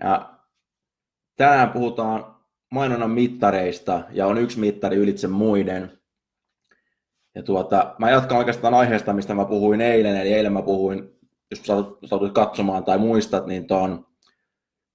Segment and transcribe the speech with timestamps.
[0.00, 0.34] Ja
[1.36, 2.34] tänään puhutaan
[2.70, 5.98] mainonnan mittareista ja on yksi mittari ylitse muiden.
[7.34, 11.18] Ja tuota, mä jatkan oikeastaan aiheesta, mistä mä puhuin eilen, eli eilen mä puhuin,
[11.50, 11.62] jos
[12.04, 14.06] saatut katsomaan tai muistat, niin tuon,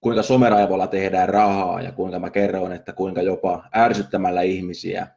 [0.01, 5.07] kuinka someraivolla tehdään rahaa ja kuinka mä kerroin, että kuinka jopa ärsyttämällä ihmisiä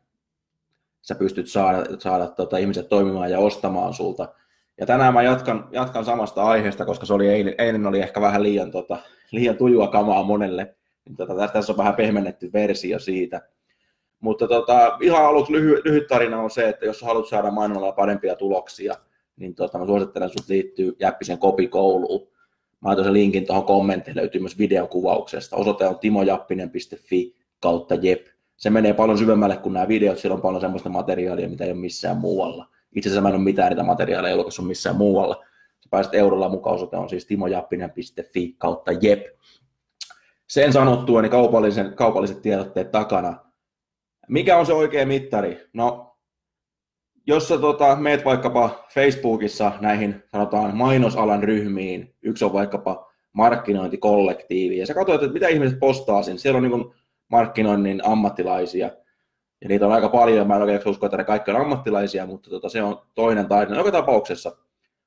[1.03, 4.35] sä pystyt saada, saada tota, ihmiset toimimaan ja ostamaan sulta.
[4.83, 8.43] Ja tänään mä jatkan, jatkan samasta aiheesta, koska se oli eilen, eilen oli ehkä vähän
[8.43, 8.99] liian, tota,
[9.31, 10.75] liian tujua kamaa monelle.
[11.17, 13.41] Tota, tässä on vähän pehmennetty versio siitä.
[14.21, 18.37] Mutta tota, ihan aluksi lyhy, lyhyt tarina on se, että jos haluat saada mainonnalla parempia
[18.37, 18.95] tuloksia,
[19.37, 22.29] niin tota, mä suosittelen sinut liittyy Jäppisen kopikouluun.
[22.81, 25.57] Mä laitan sen linkin tuohon kommenttiin, löytyy myös videokuvauksesta.
[25.57, 28.27] Osoite on timojappinen.fi kautta jep.
[28.57, 31.81] Se menee paljon syvemmälle kuin nämä videot, siellä on paljon sellaista materiaalia, mitä ei ole
[31.81, 32.73] missään muualla.
[32.97, 35.45] Itse asiassa mä en ole mitään niitä materiaaleja julkaissut missään muualla.
[35.81, 39.27] Sä pääset eurolla mukaan, osoite on siis timojappinen.fi kautta jep.
[40.47, 43.37] Sen sanottua, niin kaupallisen, kaupalliset tiedotteet takana.
[44.29, 45.69] Mikä on se oikea mittari?
[45.73, 46.17] No,
[47.27, 54.87] jos sä tota, meet vaikkapa Facebookissa näihin sanotaan mainosalan ryhmiin, yksi on vaikkapa markkinointikollektiivi, ja
[54.87, 56.39] sä katsoit, että mitä ihmiset postaa siinä.
[56.39, 56.95] Siellä on niin
[57.29, 58.91] markkinoinnin ammattilaisia,
[59.63, 62.51] ja niitä on aika paljon, mä en oikein usko, että ne kaikki on ammattilaisia, mutta
[62.51, 63.77] tota, se on toinen tarina.
[63.77, 64.57] Joka tapauksessa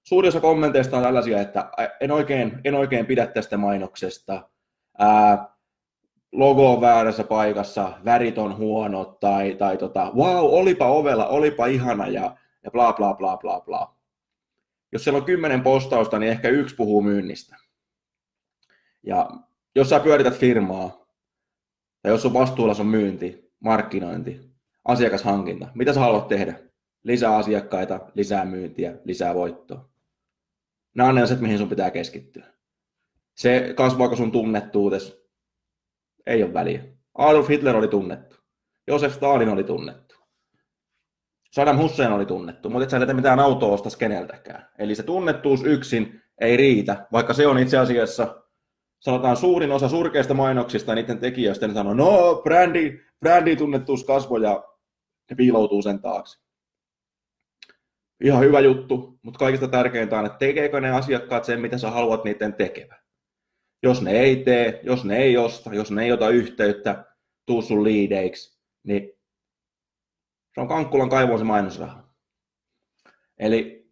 [0.04, 4.50] suurin osa kommenteista on tällaisia, että en oikein, en oikein pidä tästä mainoksesta,
[4.98, 5.56] ää,
[6.32, 12.08] logo on väärässä paikassa, värit on huonot, tai, tai tota, wow, olipa ovella, olipa ihana,
[12.08, 13.96] ja, ja bla bla bla bla bla.
[14.92, 17.56] Jos siellä on kymmenen postausta, niin ehkä yksi puhuu myynnistä.
[19.04, 19.30] Ja
[19.76, 21.06] jos sä pyörität firmaa,
[22.04, 24.42] ja jos on vastuulla sun myynti, markkinointi,
[24.86, 25.68] asiakashankinta.
[25.76, 26.60] Mitä sä haluat tehdä?
[27.04, 29.90] Lisää asiakkaita, lisää myyntiä, lisää voittoa.
[30.96, 32.46] Nämä on ne asiat, mihin sun pitää keskittyä.
[33.36, 35.26] Se kasvaako sun tunnettuutes,
[36.26, 36.84] ei ole väliä.
[37.18, 38.36] Adolf Hitler oli tunnettu.
[38.88, 40.16] Josef Stalin oli tunnettu.
[41.52, 44.70] Saddam Hussein oli tunnettu, mutta et sä mitään autoa ostas keneltäkään.
[44.78, 48.45] Eli se tunnettuus yksin ei riitä, vaikka se on itse asiassa
[49.06, 54.44] sanotaan suurin osa surkeista mainoksista ja niiden tekijöistä, ne sanoo, no brändi, brändi tunnettuus kasvoi
[54.44, 54.64] ja
[55.30, 56.40] ne piiloutuu sen taakse.
[58.24, 62.24] Ihan hyvä juttu, mutta kaikista tärkeintä on, että tekeekö ne asiakkaat sen, mitä sä haluat
[62.24, 63.00] niiden tekevän.
[63.84, 67.06] Jos ne ei tee, jos ne ei osta, jos ne ei ota yhteyttä,
[67.46, 69.12] tuu sun liideiksi, niin
[70.54, 72.04] se on Kankkulan kaivoon se mainosraha.
[73.38, 73.85] Eli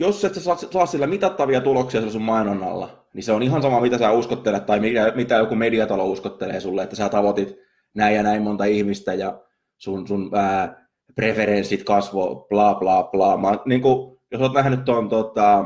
[0.00, 3.62] jos et sä saa, saa sillä mitattavia tuloksia sillä sun mainonnalla, niin se on ihan
[3.62, 7.56] sama, mitä sä uskottelet tai mitä, mitä joku mediatalo uskottelee sulle, että sä tavoitit
[7.94, 9.42] näin ja näin monta ihmistä ja
[9.78, 13.36] sun, sun ää, preferenssit kasvo, bla bla bla.
[13.36, 15.64] Mä, niin kuin, jos oot nähnyt tuon tota,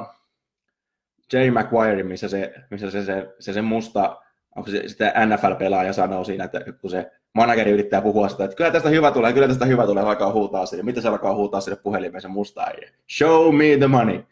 [1.32, 4.16] Jay McGuire, missä se, missä se, se, se, se musta,
[4.56, 8.70] onko se sitä NFL-pelaaja sanoo siinä, että kun se manageri yrittää puhua sitä, että kyllä
[8.70, 10.82] tästä hyvä tulee, kyllä tästä hyvä tulee, alkaa huutaa sinne.
[10.82, 12.90] Mitä se alkaa huutaa sinne puhelimeen se musta äijä?
[13.18, 14.22] Show me the money.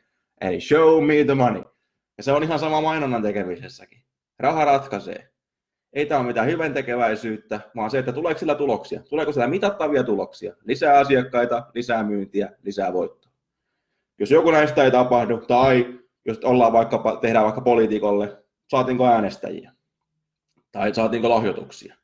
[0.41, 1.63] Eli show me the money.
[2.17, 4.03] Ja se on ihan sama mainonnan tekemisessäkin.
[4.39, 5.29] Raha ratkaisee.
[5.93, 9.03] Ei tämä ole mitään hyvän tekeväisyyttä, vaan se, että tuleeko sillä tuloksia.
[9.03, 10.55] Tuleeko sillä mitattavia tuloksia?
[10.65, 13.33] Lisää asiakkaita, lisää myyntiä, lisää voittoa.
[14.19, 19.73] Jos joku näistä ei tapahdu, tai jos ollaan vaikka, tehdään vaikka poliitikolle, saatiinko äänestäjiä?
[20.73, 21.95] Tai saatiinko lahjoituksia?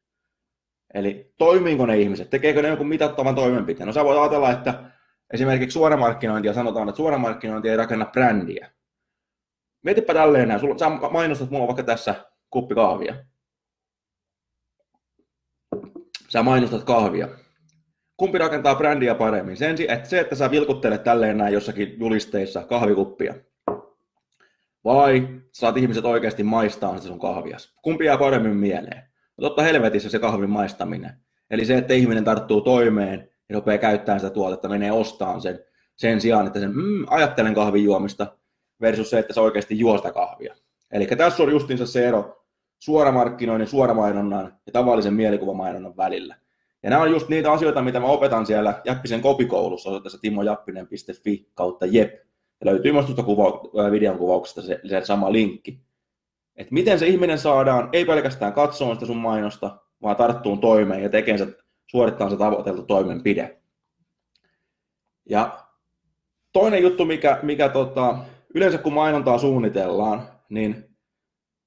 [0.95, 2.31] Eli toimiinko ne ihmiset?
[2.31, 3.87] Tekeekö ne jonkun mitattavan toimenpiteen?
[3.87, 4.85] No sä voit ajatella, että
[5.33, 8.71] esimerkiksi suoramarkkinointia sanotaan, että suoramarkkinointi ei rakenna brändiä.
[9.83, 10.61] Mietipä tälleen näin.
[10.61, 12.15] Sulla, sä mainostat mulla vaikka tässä
[12.51, 13.15] kuppi kahvia.
[16.29, 17.29] Sä mainostat kahvia.
[18.17, 19.57] Kumpi rakentaa brändiä paremmin?
[19.57, 23.35] Sen, että se, että sä vilkuttelet tälleen näin jossakin julisteissa kahvikuppia.
[24.85, 27.75] Vai saat ihmiset oikeasti maistaa sitä sun kahvias.
[27.83, 29.12] Kumpi jää paremmin mieleen?
[29.41, 31.13] Totta helvetissä se kahvin maistaminen.
[31.51, 35.59] Eli se, että ihminen tarttuu toimeen ja rupeaa käyttämään sitä tuotetta, menee ostamaan sen
[35.97, 38.37] sen sijaan, että sen mm, ajattelen kahvin juomista,
[38.81, 40.55] versus se, että se oikeasti juosta kahvia.
[40.93, 42.45] Eli tässä on justiinsa se ero
[42.79, 46.37] suoramarkkinoinnin, suoramainonnan ja tavallisen mielikuvamainonnan välillä.
[46.83, 51.87] Ja nämä on just niitä asioita, mitä mä opetan siellä Jäppisen kopikoulussa osoitteessa timojappinen.fi kautta
[51.87, 52.15] jep.
[52.61, 55.81] Ja löytyy myös tuosta kuva- videon kuvauksesta se, se sama linkki.
[56.57, 61.09] Että miten se ihminen saadaan, ei pelkästään katsomaan sitä sun mainosta, vaan tarttuun toimeen ja
[61.09, 61.47] tekee se,
[61.87, 63.61] suorittaa se tavoiteltu toimenpide.
[65.29, 65.59] Ja
[66.53, 68.19] toinen juttu, mikä, mikä tota,
[68.55, 70.97] yleensä kun mainontaa suunnitellaan, niin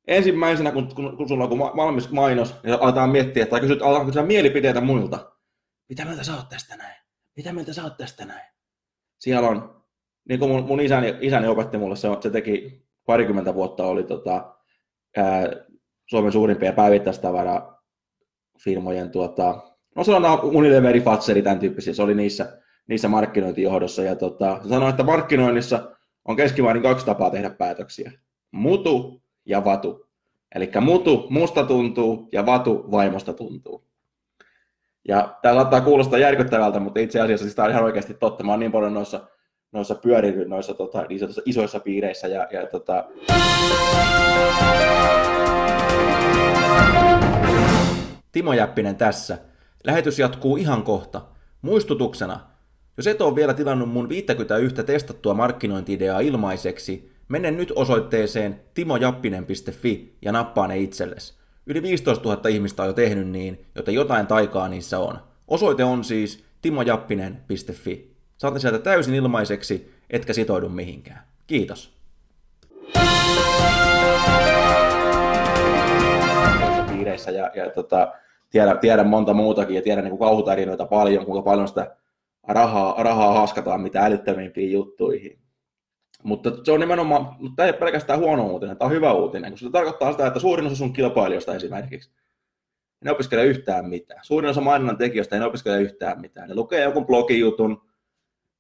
[0.07, 4.23] ensimmäisenä, kun, kun, kun sulla on valmis mainos, niin aletaan miettiä, tai kysyt, aletaan kysyä
[4.23, 5.31] mielipiteitä muilta.
[5.89, 6.95] Mitä mieltä sä oot tästä näin?
[7.35, 8.51] Mitä mieltä sä oot tästä näin?
[9.19, 9.83] Siellä on,
[10.29, 14.54] niin kuin mun, mun isäni, isäni opetti mulle, se, se teki parikymmentä vuotta, oli tota,
[15.17, 15.47] ää,
[16.05, 17.75] Suomen suurimpia päivittäistavara
[18.59, 19.61] firmojen, tuota,
[19.95, 24.89] no se on Unileveri, Fatseri, tämän tyyppisiä, se oli niissä, niissä markkinointijohdossa, ja tota, sanoi,
[24.89, 25.91] että markkinoinnissa
[26.25, 28.11] on keskimäärin kaksi tapaa tehdä päätöksiä.
[28.51, 30.07] Mutu ja vatu.
[30.55, 33.85] Eli mutu musta tuntuu ja vatu vaimosta tuntuu.
[35.07, 38.43] Ja tämä saattaa kuulostaa järkyttävältä, mutta itse asiassa siis tämä on ihan oikeasti totta.
[38.43, 39.27] Mä oon niin paljon noissa,
[39.75, 41.05] noissa pyörinyt noissa tota,
[41.45, 42.27] isoissa piireissä.
[42.27, 43.05] Ja, ja tota...
[48.31, 49.37] Timo Jäppinen tässä.
[49.83, 51.21] Lähetys jatkuu ihan kohta.
[51.61, 52.39] Muistutuksena,
[52.97, 60.31] jos et ole vielä tilannut mun 51 testattua markkinointi-ideaa ilmaiseksi, mene nyt osoitteeseen timojappinen.fi ja
[60.31, 61.33] nappaa ne itsellesi.
[61.67, 65.19] Yli 15 000 ihmistä on jo tehnyt niin, joten jotain taikaa niissä on.
[65.47, 68.14] Osoite on siis timojappinen.fi.
[68.37, 71.19] Saat sieltä täysin ilmaiseksi, etkä sitoudu mihinkään.
[71.47, 71.95] Kiitos.
[76.91, 78.13] piireissä ja, ja tota,
[78.49, 81.95] tiedän, tiedän, monta muutakin ja tiedän niin kauhutarinoita paljon, kuinka paljon sitä
[82.47, 85.39] rahaa, rahaa haskataan mitä älyttömimpiin juttuihin.
[86.23, 89.51] Mutta se on nimenomaan, mutta tämä ei ole pelkästään huono uutinen, tämä on hyvä uutinen,
[89.51, 92.11] koska se tarkoittaa sitä, että suurin osa sun kilpailijoista esimerkiksi
[93.03, 94.19] ne opiskele yhtään mitään.
[94.23, 96.49] Suurin osa mainonnan tekijöistä ei opiskele yhtään mitään.
[96.49, 97.81] Ne lukee jonkun blogijutun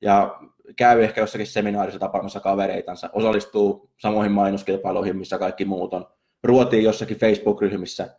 [0.01, 0.39] ja
[0.75, 6.07] käy ehkä jossakin seminaarissa tapaamassa kavereitansa, osallistuu samoihin mainoskilpailuihin, missä kaikki muut on,
[6.43, 8.17] ruotii jossakin Facebook-ryhmissä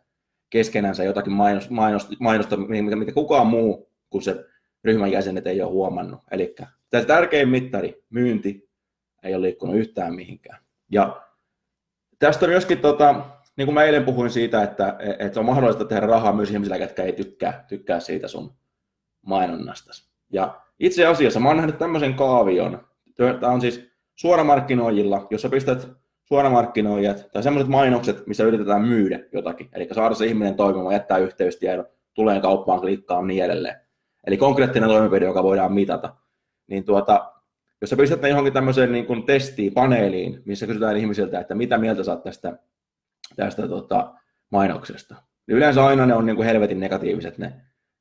[0.49, 4.45] keskenänsä jotakin mainos, mainosta, mainosta mitä, kukaan muu kuin se
[4.83, 6.21] ryhmän jäsenet ei ole huomannut.
[6.31, 6.55] Eli
[7.07, 8.69] tärkein mittari, myynti,
[9.23, 10.59] ei ole liikkunut yhtään mihinkään.
[10.91, 11.21] Ja
[12.19, 13.25] tästä on myöskin, tota,
[13.57, 17.03] niin kuin mä eilen puhuin siitä, että, että on mahdollista tehdä rahaa myös ihmisillä, jotka
[17.03, 18.53] ei tykkää, tykkää siitä sun
[19.21, 19.91] mainonnasta.
[20.29, 22.87] Ja itse asiassa mä oon nähnyt tämmöisen kaavion.
[23.15, 25.89] Tämä on siis suoramarkkinoijilla, jossa pistät
[26.23, 29.69] suoramarkkinoijat tai sellaiset mainokset, missä yritetään myydä jotakin.
[29.73, 33.75] Eli saada se ihminen toimimaan, jättää yhteystiedon, tulee kauppaan, klikkaa niin edelleen.
[34.27, 36.15] Eli konkreettinen toimenpide, joka voidaan mitata.
[36.67, 37.31] Niin tuota,
[37.81, 41.77] jos sä pistät ne johonkin tämmöiseen niin kuin testiin, paneeliin, missä kysytään ihmisiltä, että mitä
[41.77, 42.57] mieltä saat tästä,
[43.35, 44.13] tästä tota,
[44.49, 45.15] mainoksesta.
[45.47, 47.53] Yleensä aina ne on niin kuin helvetin negatiiviset ne,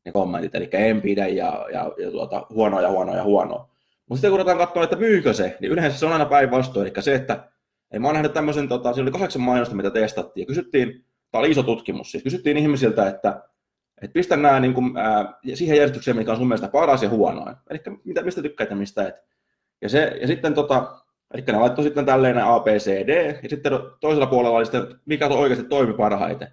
[0.06, 3.68] ne kommentit, eli en pidä ja, ja, ja tuota, huonoa ja huonoa ja huonoa.
[4.08, 6.86] Mutta sitten kun ruvetaan katsoa, että myykö se, niin yleensä se on aina päinvastoin.
[6.86, 7.48] Eli se, että
[7.90, 11.40] ei, mä oon nähnyt tämmöisen, tota, siinä oli kahdeksan mainosta, mitä testattiin, ja kysyttiin, tämä
[11.40, 13.42] oli iso tutkimus, siis kysyttiin ihmisiltä, että,
[14.02, 17.56] että pistä nämä niin kuin, ää, siihen järjestykseen, mikä on sun mielestä paras ja huonoin.
[17.70, 19.14] Eli mitä, mistä tykkäät ja mistä et.
[19.82, 21.00] Ja, se, ja sitten tota,
[21.34, 25.00] eli ne laittoi sitten tälleen A, B, C, D, ja sitten toisella puolella oli sitten,
[25.06, 26.48] mikä oikeasti toimi parhaiten.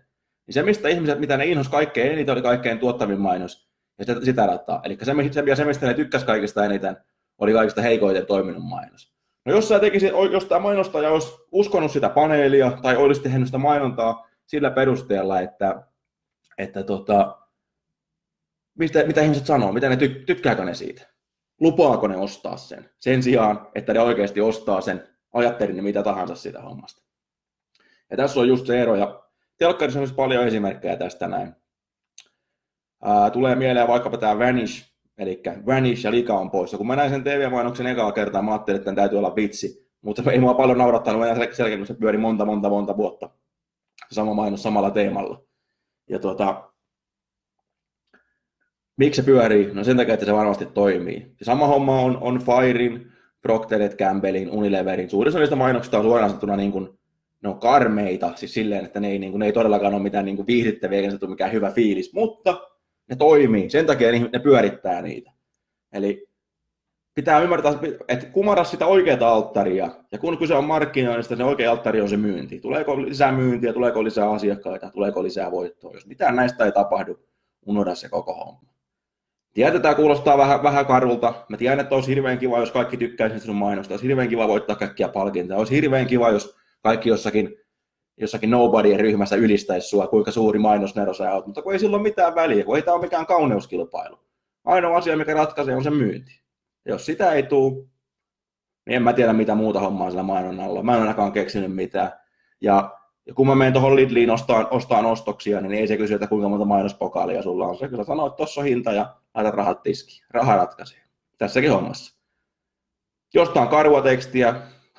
[0.48, 3.70] Niin se, mistä ihmiset, mitä ne inhos kaikkein eniten, oli kaikkein tuottavin mainos,
[4.00, 4.82] ja sitä, sitä rataa.
[4.84, 6.98] Eli se, se, se, mistä ne tykkäsi kaikista eniten,
[7.38, 9.14] oli kaikista heikoiten toiminut mainos.
[9.46, 13.58] No jos sä tekisit, jos tämä mainostaja olisi uskonut sitä paneelia, tai olisi tehnyt sitä
[13.58, 15.84] mainontaa sillä perusteella, että,
[16.58, 17.38] että tota,
[18.80, 21.08] mitä, mitä ihmiset sanoo, mitä ne ty, tykkääkö ne siitä,
[21.60, 26.36] lupaako ne ostaa sen, sen sijaan, että ne oikeasti ostaa sen, ajattelin ne mitä tahansa
[26.36, 27.02] siitä hommasta.
[28.12, 29.23] Ja tässä on just se ero, ja
[29.58, 31.56] telkkarissa on paljon esimerkkejä tästä näin.
[33.04, 36.78] Ää, tulee mieleen vaikkapa tämä Vanish, eli Vanish ja Lika on poissa.
[36.78, 39.84] Kun mä näin sen TV-mainoksen ekaa kertaa, mä ajattelin, että tämän täytyy olla vitsi.
[40.02, 43.30] Mutta ei mua paljon naurattanut, mä selkeästi, kun se pyöri monta, monta, monta vuotta.
[44.12, 45.44] Sama mainos samalla teemalla.
[46.10, 46.72] Ja tuota,
[48.98, 49.74] miksi se pyörii?
[49.74, 51.36] No sen takia, että se varmasti toimii.
[51.40, 55.10] Ja sama homma on, on Firein, Procter Campbellin, Unileverin.
[55.10, 57.00] Suurin niistä mainoksista on suoraan sanottuna niin kuin,
[57.44, 60.26] ne on karmeita, siis silleen, että ne ei, niin kuin, ne ei todellakaan ole mitään
[60.26, 62.62] niin kuin viihdyttäviä, eikä se tule mikään hyvä fiilis, mutta
[63.10, 65.32] ne toimii, sen takia ne pyörittää niitä.
[65.94, 66.28] Eli
[67.16, 67.74] pitää ymmärtää,
[68.08, 72.18] että kumara sitä oikeaa alttaria, ja kun kyse on markkinoinnista, se oikea alttari on se
[72.18, 72.60] myynti.
[72.60, 75.94] Tuleeko lisää myyntiä, tuleeko lisää asiakkaita, tuleeko lisää voittoa.
[75.94, 77.20] Jos mitään näistä ei tapahdu,
[77.66, 78.74] unohda se koko homma.
[79.54, 81.34] Tiedän, tämä kuulostaa vähän, vähän karulta.
[81.50, 83.94] Mä tiedän, että olisi hirveän kiva, jos kaikki tykkäisivät sinun mainosta.
[83.94, 85.58] Olisi hirveän kiva voittaa kaikkia palkintoja.
[85.58, 87.58] Olisi hirveän kiva, jos kaikki jossakin
[88.18, 92.04] jossakin nobodyen ryhmässä ylistäisi sua, kuinka suuri mainosnero sä oot, mutta kun ei sillä ole
[92.04, 94.20] mitään väliä, kun ei tämä ole mikään kauneuskilpailu.
[94.66, 96.42] Ainoa asia, mikä ratkaisee, on se myynti.
[96.86, 97.74] Jos sitä ei tule,
[98.86, 100.84] niin en mä tiedä mitä muuta hommaa sillä mainonnalla.
[100.84, 102.12] Mä en ainakaan keksinyt mitään.
[102.62, 106.28] Ja Ja kun mä menen tuohon Lidliin ostaan, ostaan ostoksia, niin ei se kysy, että
[106.28, 107.78] kuinka monta mainospokaalia sulla on.
[107.78, 110.26] Se kyllä sanoo, että tuossa on hinta ja laita rahat tiskiin.
[110.30, 111.00] Raha ratkaisee.
[111.38, 112.16] Tässäkin hommassa.
[113.34, 114.56] Jostain karua tekstiä,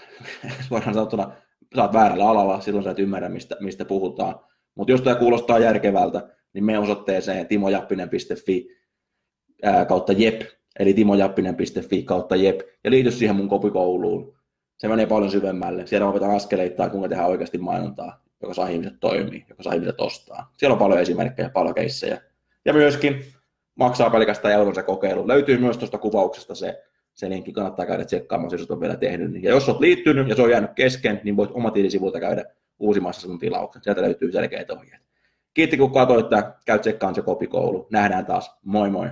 [0.68, 1.32] suoraan sanottuna,
[1.74, 4.34] sä oot väärällä alalla, silloin sä et ymmärrä, mistä, mistä puhutaan.
[4.74, 8.68] Mutta jos tämä kuulostaa järkevältä, niin me osoitteeseen timojappinen.fi
[9.88, 10.42] kautta jep,
[10.78, 14.34] eli timojappinen.fi kautta jep, ja liity siihen mun kopikouluun.
[14.76, 15.86] Se menee paljon syvemmälle.
[15.86, 20.52] Siellä opetan askeleittain, kuinka tehdään oikeasti mainontaa, joka saa ihmiset toimii, joka saa ihmiset ostaa.
[20.56, 22.20] Siellä on paljon esimerkkejä, paljon keissejä.
[22.64, 23.24] Ja myöskin
[23.74, 25.28] maksaa pelkästään euron se kokeilu.
[25.28, 26.82] Löytyy myös tuosta kuvauksesta se,
[27.14, 29.42] se linkki, kannattaa käydä tsekkaamaan, jos on vielä tehnyt.
[29.42, 32.44] Ja jos olet liittynyt ja se on jäänyt kesken, niin voit oma tilisivulta käydä
[32.78, 33.82] uusimassa sun tilauksen.
[33.82, 35.02] Sieltä löytyy selkeät ohjeet.
[35.54, 36.26] Kiitti kun katsoit,
[36.66, 37.86] käy tsekkaan se kopikoulu.
[37.90, 38.58] Nähdään taas.
[38.64, 39.10] Moi moi!